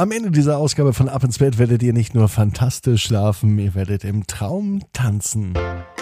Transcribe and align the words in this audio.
Am 0.00 0.10
Ende 0.12 0.30
dieser 0.30 0.56
Ausgabe 0.56 0.94
von 0.94 1.10
Ab 1.10 1.24
ins 1.24 1.36
Bett 1.36 1.58
werdet 1.58 1.82
ihr 1.82 1.92
nicht 1.92 2.14
nur 2.14 2.30
fantastisch 2.30 3.02
schlafen, 3.02 3.58
ihr 3.58 3.74
werdet 3.74 4.02
im 4.02 4.26
Traum 4.26 4.80
tanzen. 4.94 5.52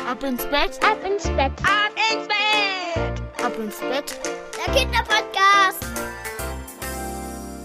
Ab 0.09 0.23
ins 0.23 0.45
Bett, 0.45 0.79
ab 0.85 0.99
ins 1.05 1.25
Bett, 1.25 1.51
ab 1.65 1.91
ins 2.13 2.29
Bett, 2.29 3.21
ab 3.45 3.59
ins 3.59 3.81
Bett. 3.81 4.21
Der 4.55 4.73
Kinderpodcast. 4.73 5.85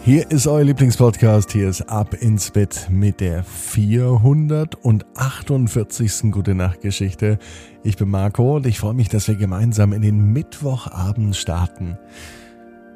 Hier 0.04 0.31
ist 0.31 0.47
euer 0.47 0.63
Lieblingspodcast. 0.63 1.51
Hier 1.51 1.69
ist 1.69 1.83
Ab 1.83 2.16
ins 2.16 2.50
Bett 2.50 2.88
mit 2.89 3.20
der 3.20 3.43
448. 3.43 6.31
Gute 6.31 6.55
Nacht 6.55 6.81
Geschichte. 6.81 7.38
Ich 7.84 7.97
bin 7.97 8.09
Marco 8.09 8.55
und 8.55 8.65
ich 8.65 8.79
freue 8.79 8.95
mich, 8.95 9.09
dass 9.09 9.27
wir 9.27 9.36
gemeinsam 9.36 9.93
in 9.93 10.02
den 10.02 10.34
Mittwochabend 10.34 11.36
starten. 11.36 12.00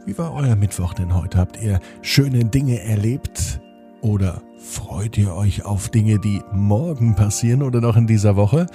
Wie 0.07 0.17
war 0.17 0.33
euer 0.33 0.55
Mittwoch 0.55 0.93
denn 0.93 1.13
heute? 1.13 1.37
Habt 1.37 1.61
ihr 1.61 1.81
schöne 2.01 2.45
Dinge 2.45 2.79
erlebt? 2.79 3.59
Oder 3.99 4.41
freut 4.57 5.17
ihr 5.17 5.35
euch 5.35 5.65
auf 5.65 5.89
Dinge, 5.89 6.17
die 6.17 6.41
morgen 6.53 7.13
passieren 7.13 7.61
oder 7.61 7.81
noch 7.81 7.97
in 7.97 8.07
dieser 8.07 8.37
Woche? 8.37 8.67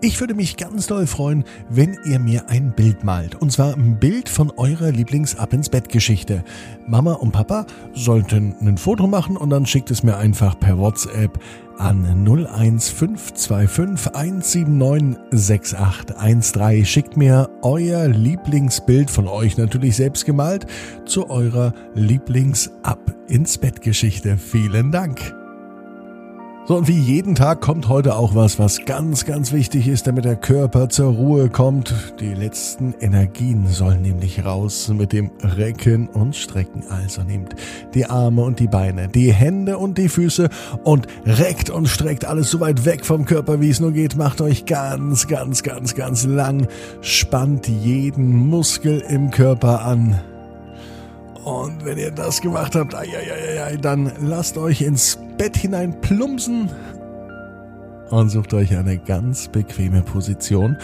Ich 0.00 0.20
würde 0.20 0.34
mich 0.34 0.56
ganz 0.56 0.86
doll 0.86 1.08
freuen, 1.08 1.42
wenn 1.70 1.98
ihr 2.04 2.20
mir 2.20 2.48
ein 2.48 2.72
Bild 2.72 3.02
malt. 3.02 3.34
Und 3.34 3.50
zwar 3.50 3.74
ein 3.74 3.98
Bild 3.98 4.28
von 4.28 4.52
eurer 4.56 4.92
Lieblings-Ab 4.92 5.52
ins 5.52 5.68
Bett-Geschichte. 5.68 6.44
Mama 6.86 7.14
und 7.14 7.32
Papa 7.32 7.66
sollten 7.94 8.54
ein 8.60 8.78
Foto 8.78 9.08
machen 9.08 9.36
und 9.36 9.50
dann 9.50 9.66
schickt 9.66 9.90
es 9.90 10.04
mir 10.04 10.16
einfach 10.16 10.60
per 10.60 10.78
WhatsApp 10.78 11.40
an 11.78 12.04
01525 12.04 14.14
179 14.14 15.18
6813. 15.32 16.84
Schickt 16.84 17.16
mir 17.16 17.50
euer 17.62 18.06
Lieblingsbild 18.06 19.10
von 19.10 19.26
euch 19.26 19.56
natürlich 19.56 19.96
selbst 19.96 20.24
gemalt 20.24 20.64
zu 21.06 21.28
eurer 21.28 21.74
Lieblings-Ab 21.94 23.16
ins 23.26 23.58
Bett-Geschichte. 23.58 24.38
Vielen 24.38 24.92
Dank. 24.92 25.37
So, 26.68 26.76
und 26.76 26.86
wie 26.86 26.98
jeden 26.98 27.34
Tag 27.34 27.62
kommt 27.62 27.88
heute 27.88 28.14
auch 28.14 28.34
was, 28.34 28.58
was 28.58 28.84
ganz, 28.84 29.24
ganz 29.24 29.52
wichtig 29.52 29.88
ist, 29.88 30.06
damit 30.06 30.26
der 30.26 30.36
Körper 30.36 30.90
zur 30.90 31.14
Ruhe 31.14 31.48
kommt. 31.48 31.94
Die 32.20 32.34
letzten 32.34 32.92
Energien 33.00 33.66
sollen 33.68 34.02
nämlich 34.02 34.44
raus 34.44 34.88
mit 34.88 35.14
dem 35.14 35.30
Recken 35.42 36.08
und 36.08 36.36
Strecken. 36.36 36.84
Also 36.90 37.22
nehmt 37.22 37.56
die 37.94 38.04
Arme 38.04 38.42
und 38.42 38.60
die 38.60 38.66
Beine, 38.66 39.08
die 39.08 39.32
Hände 39.32 39.78
und 39.78 39.96
die 39.96 40.10
Füße 40.10 40.50
und 40.84 41.06
reckt 41.24 41.70
und 41.70 41.88
streckt 41.88 42.26
alles 42.26 42.50
so 42.50 42.60
weit 42.60 42.84
weg 42.84 43.06
vom 43.06 43.24
Körper, 43.24 43.62
wie 43.62 43.70
es 43.70 43.80
nur 43.80 43.92
geht. 43.92 44.16
Macht 44.16 44.42
euch 44.42 44.66
ganz, 44.66 45.26
ganz, 45.26 45.62
ganz, 45.62 45.94
ganz 45.94 46.26
lang. 46.26 46.68
Spannt 47.00 47.66
jeden 47.66 48.36
Muskel 48.46 49.02
im 49.08 49.30
Körper 49.30 49.86
an. 49.86 50.20
Und 51.48 51.82
wenn 51.82 51.96
ihr 51.96 52.10
das 52.10 52.42
gemacht 52.42 52.74
habt, 52.74 52.94
ai, 52.94 53.06
ai, 53.06 53.62
ai, 53.62 53.76
dann 53.78 54.12
lasst 54.20 54.58
euch 54.58 54.82
ins 54.82 55.18
Bett 55.38 55.56
hinein 55.56 55.98
plumpsen 56.02 56.68
und 58.10 58.28
sucht 58.28 58.52
euch 58.52 58.76
eine 58.76 58.98
ganz 58.98 59.48
bequeme 59.48 60.02
Position. 60.02 60.76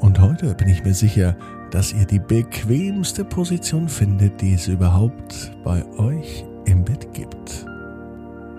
Und 0.00 0.18
heute 0.18 0.54
bin 0.54 0.68
ich 0.68 0.82
mir 0.84 0.94
sicher, 0.94 1.36
dass 1.70 1.92
ihr 1.92 2.06
die 2.06 2.18
bequemste 2.18 3.26
Position 3.26 3.90
findet, 3.90 4.40
die 4.40 4.54
es 4.54 4.68
überhaupt 4.68 5.52
bei 5.62 5.84
euch 5.98 6.46
im 6.64 6.82
Bett 6.82 7.12
gibt. 7.12 7.66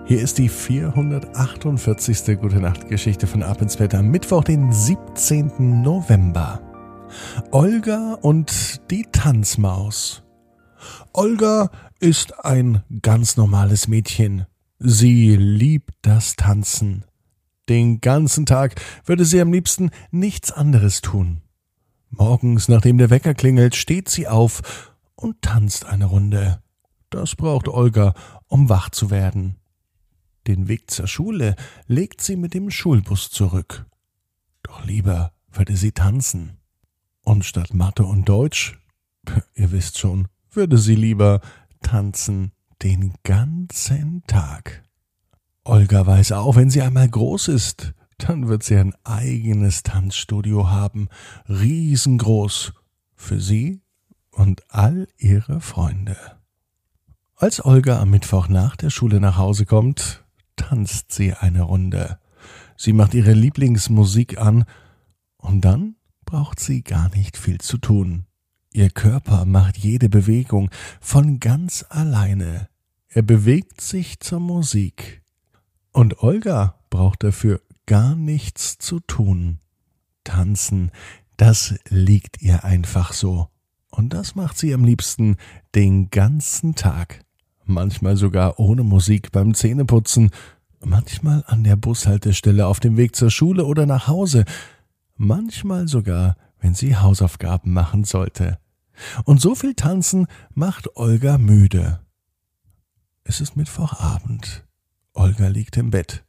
Hier 0.04 0.22
ist 0.22 0.38
die 0.38 0.48
448. 0.48 2.38
Gute 2.40 2.60
Nacht 2.60 2.88
Geschichte 2.88 3.26
von 3.26 3.42
Ab 3.42 3.60
ins 3.62 3.76
Bett 3.76 3.96
am 3.96 4.06
Mittwoch, 4.06 4.44
den 4.44 4.70
17. 4.70 5.82
November. 5.82 6.60
Olga 7.50 8.16
und 8.20 8.80
die 8.92 9.06
Tanzmaus. 9.10 10.22
Olga 11.12 11.70
ist 12.00 12.44
ein 12.44 12.82
ganz 13.02 13.36
normales 13.36 13.88
Mädchen. 13.88 14.46
Sie 14.78 15.36
liebt 15.36 15.94
das 16.02 16.36
Tanzen. 16.36 17.04
Den 17.68 18.00
ganzen 18.00 18.46
Tag 18.46 18.80
würde 19.04 19.24
sie 19.24 19.40
am 19.40 19.52
liebsten 19.52 19.90
nichts 20.10 20.50
anderes 20.52 21.00
tun. 21.00 21.42
Morgens, 22.10 22.68
nachdem 22.68 22.98
der 22.98 23.10
Wecker 23.10 23.34
klingelt, 23.34 23.76
steht 23.76 24.08
sie 24.08 24.28
auf 24.28 24.94
und 25.14 25.42
tanzt 25.42 25.84
eine 25.84 26.06
Runde. 26.06 26.62
Das 27.10 27.36
braucht 27.36 27.68
Olga, 27.68 28.14
um 28.46 28.68
wach 28.68 28.90
zu 28.90 29.10
werden. 29.10 29.56
Den 30.46 30.68
Weg 30.68 30.90
zur 30.90 31.06
Schule 31.06 31.56
legt 31.86 32.22
sie 32.22 32.36
mit 32.36 32.54
dem 32.54 32.70
Schulbus 32.70 33.30
zurück. 33.30 33.86
Doch 34.62 34.84
lieber 34.84 35.32
würde 35.50 35.76
sie 35.76 35.92
tanzen. 35.92 36.58
Und 37.22 37.44
statt 37.44 37.74
Mathe 37.74 38.04
und 38.04 38.28
Deutsch, 38.28 38.78
ihr 39.54 39.72
wisst 39.72 39.98
schon, 39.98 40.28
würde 40.50 40.78
sie 40.78 40.94
lieber 40.94 41.40
tanzen 41.82 42.52
den 42.82 43.14
ganzen 43.24 44.22
Tag. 44.26 44.82
Olga 45.64 46.06
weiß 46.06 46.32
auch, 46.32 46.56
wenn 46.56 46.70
sie 46.70 46.82
einmal 46.82 47.08
groß 47.08 47.48
ist, 47.48 47.94
dann 48.18 48.48
wird 48.48 48.62
sie 48.62 48.76
ein 48.76 48.94
eigenes 49.04 49.82
Tanzstudio 49.82 50.70
haben, 50.70 51.08
riesengroß, 51.48 52.72
für 53.14 53.40
sie 53.40 53.82
und 54.30 54.62
all 54.68 55.08
ihre 55.16 55.60
Freunde. 55.60 56.16
Als 57.36 57.64
Olga 57.64 58.00
am 58.00 58.10
Mittwoch 58.10 58.48
nach 58.48 58.76
der 58.76 58.90
Schule 58.90 59.20
nach 59.20 59.36
Hause 59.36 59.66
kommt, 59.66 60.24
tanzt 60.56 61.12
sie 61.12 61.34
eine 61.34 61.62
Runde. 61.62 62.18
Sie 62.76 62.92
macht 62.92 63.14
ihre 63.14 63.32
Lieblingsmusik 63.32 64.38
an 64.38 64.64
und 65.36 65.60
dann 65.64 65.96
braucht 66.24 66.60
sie 66.60 66.82
gar 66.82 67.08
nicht 67.10 67.36
viel 67.36 67.58
zu 67.60 67.78
tun. 67.78 68.27
Ihr 68.78 68.90
Körper 68.90 69.44
macht 69.44 69.76
jede 69.76 70.08
Bewegung 70.08 70.70
von 71.00 71.40
ganz 71.40 71.84
alleine. 71.88 72.68
Er 73.08 73.22
bewegt 73.22 73.80
sich 73.80 74.20
zur 74.20 74.38
Musik. 74.38 75.24
Und 75.90 76.22
Olga 76.22 76.76
braucht 76.88 77.24
dafür 77.24 77.60
gar 77.86 78.14
nichts 78.14 78.78
zu 78.78 79.00
tun. 79.00 79.58
Tanzen, 80.22 80.92
das 81.36 81.74
liegt 81.88 82.40
ihr 82.40 82.62
einfach 82.62 83.12
so. 83.14 83.48
Und 83.90 84.10
das 84.14 84.36
macht 84.36 84.56
sie 84.56 84.72
am 84.72 84.84
liebsten 84.84 85.38
den 85.74 86.10
ganzen 86.10 86.76
Tag. 86.76 87.24
Manchmal 87.64 88.16
sogar 88.16 88.60
ohne 88.60 88.84
Musik 88.84 89.32
beim 89.32 89.54
Zähneputzen, 89.54 90.30
manchmal 90.84 91.42
an 91.48 91.64
der 91.64 91.74
Bushaltestelle 91.74 92.68
auf 92.68 92.78
dem 92.78 92.96
Weg 92.96 93.16
zur 93.16 93.32
Schule 93.32 93.64
oder 93.64 93.86
nach 93.86 94.06
Hause, 94.06 94.44
manchmal 95.16 95.88
sogar 95.88 96.36
wenn 96.60 96.74
sie 96.74 96.96
Hausaufgaben 96.96 97.72
machen 97.72 98.04
sollte. 98.04 98.58
Und 99.24 99.40
so 99.40 99.54
viel 99.54 99.74
Tanzen 99.74 100.26
macht 100.54 100.96
Olga 100.96 101.38
müde. 101.38 102.00
Es 103.24 103.40
ist 103.40 103.56
Mittwochabend. 103.56 104.66
Olga 105.12 105.48
liegt 105.48 105.76
im 105.76 105.90
Bett. 105.90 106.24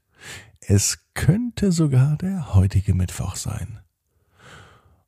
Es 0.60 1.00
könnte 1.14 1.72
sogar 1.72 2.18
der 2.18 2.54
heutige 2.54 2.94
Mittwoch 2.94 3.36
sein. 3.36 3.80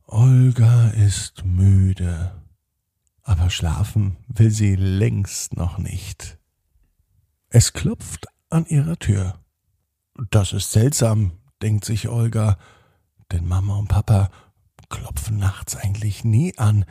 Olga 0.06 0.90
ist 0.90 1.46
müde, 1.46 2.36
aber 3.24 3.50
schlafen 3.50 4.18
will 4.28 4.52
sie 4.52 4.76
längst 4.76 5.56
noch 5.56 5.78
nicht. 5.78 6.38
Es 7.50 7.74
klopft 7.74 8.28
an 8.50 8.66
ihrer 8.66 8.98
Tür. 8.98 9.40
Das 10.30 10.54
ist 10.54 10.72
seltsam, 10.72 11.32
denkt 11.62 11.86
sich 11.86 12.10
Olga, 12.10 12.58
denn 13.32 13.48
Mama 13.48 13.78
und 13.78 13.88
Papa 13.88 14.30
klopfen 14.90 15.38
nachts 15.38 15.76
eigentlich 15.76 16.24
nie 16.24 16.58
an, 16.58 16.86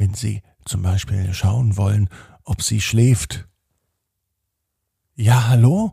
wenn 0.00 0.14
Sie 0.14 0.42
zum 0.64 0.82
Beispiel 0.82 1.32
schauen 1.34 1.76
wollen, 1.76 2.08
ob 2.44 2.62
sie 2.62 2.80
schläft. 2.80 3.46
Ja, 5.14 5.48
hallo? 5.48 5.92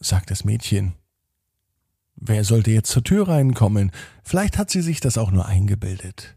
sagt 0.00 0.30
das 0.30 0.44
Mädchen. 0.44 0.94
Wer 2.16 2.42
sollte 2.42 2.72
jetzt 2.72 2.90
zur 2.90 3.04
Tür 3.04 3.28
reinkommen? 3.28 3.92
Vielleicht 4.24 4.58
hat 4.58 4.70
sie 4.70 4.80
sich 4.82 5.00
das 5.00 5.16
auch 5.16 5.30
nur 5.30 5.46
eingebildet. 5.46 6.36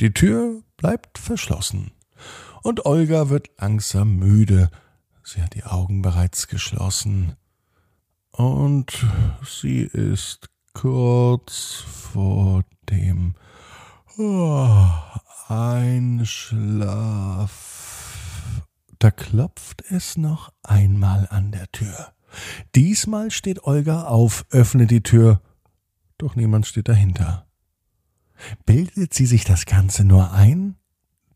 Die 0.00 0.12
Tür 0.12 0.62
bleibt 0.76 1.18
verschlossen, 1.18 1.92
und 2.62 2.84
Olga 2.84 3.28
wird 3.28 3.50
langsam 3.58 4.16
müde. 4.16 4.70
Sie 5.22 5.40
hat 5.40 5.54
die 5.54 5.64
Augen 5.64 6.02
bereits 6.02 6.48
geschlossen, 6.48 7.36
und 8.32 9.06
sie 9.46 9.82
ist 9.82 10.50
kurz 10.74 11.84
vor 11.86 12.64
dem 12.90 13.36
oh, 14.18 14.88
Einschlaf. 15.48 16.66
Da 18.98 19.10
klopft 19.12 19.82
es 19.90 20.16
noch 20.16 20.52
einmal 20.62 21.28
an 21.30 21.52
der 21.52 21.70
Tür. 21.70 22.12
Diesmal 22.74 23.30
steht 23.30 23.62
Olga 23.62 24.04
auf, 24.04 24.44
öffnet 24.50 24.90
die 24.90 25.02
Tür, 25.02 25.40
doch 26.18 26.34
niemand 26.34 26.66
steht 26.66 26.88
dahinter. 26.88 27.46
Bildet 28.64 29.14
sie 29.14 29.26
sich 29.26 29.44
das 29.44 29.66
Ganze 29.66 30.04
nur 30.04 30.32
ein? 30.32 30.76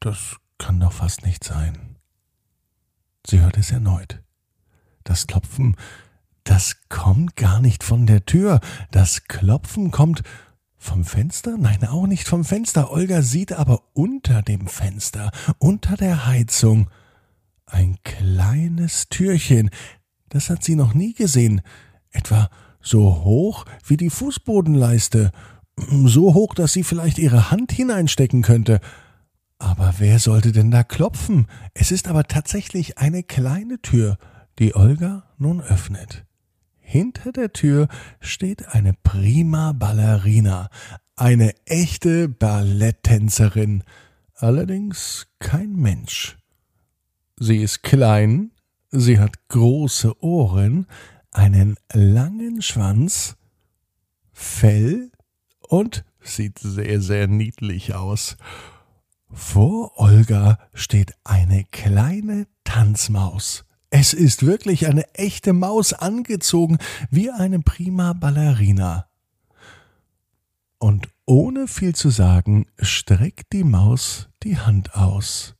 Das 0.00 0.36
kann 0.58 0.80
doch 0.80 0.92
fast 0.92 1.24
nicht 1.24 1.44
sein. 1.44 1.96
Sie 3.26 3.40
hört 3.40 3.56
es 3.58 3.70
erneut. 3.70 4.22
Das 5.04 5.28
Klopfen, 5.28 5.76
das 6.44 6.76
kommt 6.88 7.36
gar 7.36 7.60
nicht 7.60 7.84
von 7.84 8.06
der 8.06 8.26
Tür, 8.26 8.60
das 8.90 9.24
Klopfen 9.24 9.92
kommt 9.92 10.24
vom 10.80 11.04
Fenster? 11.04 11.56
Nein, 11.58 11.84
auch 11.84 12.06
nicht 12.06 12.26
vom 12.26 12.42
Fenster. 12.42 12.90
Olga 12.90 13.22
sieht 13.22 13.52
aber 13.52 13.82
unter 13.92 14.42
dem 14.42 14.66
Fenster, 14.66 15.30
unter 15.58 15.96
der 15.96 16.26
Heizung, 16.26 16.88
ein 17.66 17.98
kleines 18.02 19.08
Türchen. 19.10 19.70
Das 20.30 20.48
hat 20.48 20.64
sie 20.64 20.74
noch 20.74 20.94
nie 20.94 21.12
gesehen. 21.12 21.60
Etwa 22.10 22.50
so 22.80 23.22
hoch 23.24 23.66
wie 23.84 23.98
die 23.98 24.10
Fußbodenleiste. 24.10 25.30
So 25.76 26.34
hoch, 26.34 26.54
dass 26.54 26.72
sie 26.72 26.82
vielleicht 26.82 27.18
ihre 27.18 27.50
Hand 27.50 27.72
hineinstecken 27.72 28.42
könnte. 28.42 28.80
Aber 29.58 29.94
wer 29.98 30.18
sollte 30.18 30.50
denn 30.50 30.70
da 30.70 30.82
klopfen? 30.82 31.46
Es 31.74 31.92
ist 31.92 32.08
aber 32.08 32.24
tatsächlich 32.24 32.98
eine 32.98 33.22
kleine 33.22 33.80
Tür, 33.80 34.16
die 34.58 34.74
Olga 34.74 35.24
nun 35.36 35.60
öffnet. 35.60 36.24
Hinter 36.90 37.30
der 37.30 37.52
Tür 37.52 37.86
steht 38.18 38.70
eine 38.70 38.94
prima 38.94 39.70
Ballerina, 39.70 40.70
eine 41.14 41.54
echte 41.64 42.28
Balletttänzerin, 42.28 43.84
allerdings 44.34 45.28
kein 45.38 45.76
Mensch. 45.76 46.36
Sie 47.38 47.58
ist 47.58 47.84
klein, 47.84 48.50
sie 48.90 49.20
hat 49.20 49.46
große 49.46 50.20
Ohren, 50.20 50.88
einen 51.30 51.76
langen 51.92 52.60
Schwanz, 52.60 53.36
Fell 54.32 55.12
und 55.60 56.04
sieht 56.20 56.58
sehr, 56.58 57.00
sehr 57.00 57.28
niedlich 57.28 57.94
aus. 57.94 58.36
Vor 59.30 59.92
Olga 59.96 60.58
steht 60.74 61.14
eine 61.22 61.62
kleine 61.70 62.48
Tanzmaus. 62.64 63.64
Es 63.90 64.14
ist 64.14 64.46
wirklich 64.46 64.86
eine 64.86 65.12
echte 65.14 65.52
Maus 65.52 65.92
angezogen 65.92 66.78
wie 67.10 67.30
eine 67.30 67.58
prima 67.58 68.12
Ballerina. 68.12 69.08
Und 70.78 71.08
ohne 71.26 71.66
viel 71.66 71.94
zu 71.94 72.10
sagen, 72.10 72.66
streckt 72.78 73.52
die 73.52 73.64
Maus 73.64 74.28
die 74.44 74.58
Hand 74.58 74.94
aus. 74.94 75.56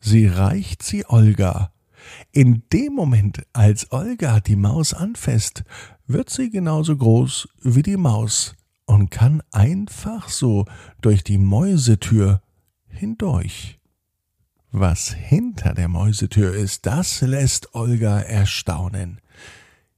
Sie 0.00 0.26
reicht 0.26 0.82
sie 0.82 1.06
Olga. 1.06 1.72
In 2.32 2.64
dem 2.72 2.94
Moment, 2.94 3.46
als 3.52 3.92
Olga 3.92 4.40
die 4.40 4.56
Maus 4.56 4.92
anfasst, 4.92 5.62
wird 6.08 6.30
sie 6.30 6.50
genauso 6.50 6.96
groß 6.96 7.48
wie 7.62 7.82
die 7.82 7.96
Maus 7.96 8.56
und 8.84 9.10
kann 9.10 9.42
einfach 9.52 10.28
so 10.28 10.66
durch 11.00 11.22
die 11.22 11.38
Mäusetür 11.38 12.42
hindurch. 12.88 13.78
Was 14.74 15.12
hinter 15.12 15.74
der 15.74 15.88
Mäusetür 15.88 16.54
ist, 16.54 16.86
das 16.86 17.20
lässt 17.20 17.74
Olga 17.74 18.20
erstaunen. 18.20 19.20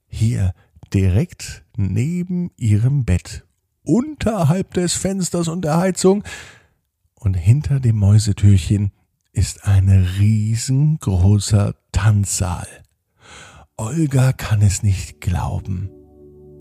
Hier 0.08 0.52
direkt 0.92 1.64
neben 1.76 2.50
ihrem 2.56 3.04
Bett, 3.04 3.46
unterhalb 3.84 4.74
des 4.74 4.94
Fensters 4.94 5.46
und 5.46 5.64
der 5.64 5.76
Heizung 5.76 6.24
und 7.14 7.34
hinter 7.34 7.78
dem 7.78 7.96
Mäusetürchen 7.96 8.90
ist 9.32 9.64
ein 9.64 9.88
riesengroßer 9.88 11.76
Tanzsaal. 11.92 12.66
Olga 13.76 14.32
kann 14.32 14.60
es 14.60 14.82
nicht 14.82 15.20
glauben. 15.20 15.88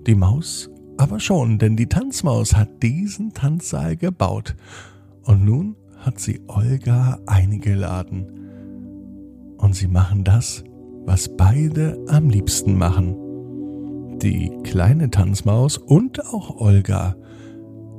Die 0.05 0.15
Maus 0.15 0.69
aber 0.97 1.19
schon, 1.19 1.57
denn 1.57 1.75
die 1.75 1.87
Tanzmaus 1.87 2.53
hat 2.53 2.83
diesen 2.83 3.33
Tanzsaal 3.33 3.97
gebaut. 3.97 4.55
Und 5.23 5.43
nun 5.43 5.75
hat 6.05 6.19
sie 6.19 6.41
Olga 6.47 7.19
eingeladen. 7.25 8.27
Und 9.57 9.75
sie 9.75 9.87
machen 9.87 10.23
das, 10.23 10.63
was 11.05 11.35
beide 11.35 11.97
am 12.07 12.29
liebsten 12.29 12.77
machen. 12.77 13.15
Die 14.19 14.51
kleine 14.63 15.09
Tanzmaus 15.09 15.77
und 15.77 16.25
auch 16.27 16.59
Olga. 16.59 17.15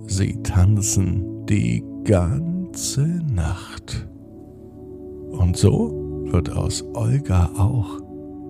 Sie 0.06 0.42
tanzen 0.42 1.46
die 1.46 1.82
ganze 2.04 3.06
Nacht. 3.34 4.06
Und 5.30 5.56
so 5.56 6.24
wird 6.30 6.50
aus 6.50 6.84
Olga 6.94 7.50
auch 7.56 8.00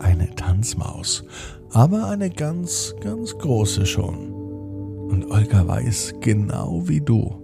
eine 0.01 0.35
Tanzmaus, 0.35 1.25
aber 1.71 2.09
eine 2.09 2.31
ganz, 2.31 2.95
ganz 3.01 3.37
große 3.39 3.87
schon. 3.87 4.33
Und 5.11 5.31
Olga 5.31 5.67
weiß 5.67 6.15
genau 6.21 6.83
wie 6.87 7.01
du, 7.01 7.44